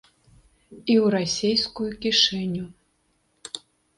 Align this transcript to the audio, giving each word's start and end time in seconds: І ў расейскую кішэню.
І 0.93 0.95
ў 1.03 1.11
расейскую 1.15 1.91
кішэню. 2.05 2.65